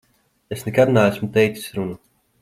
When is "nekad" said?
0.69-0.93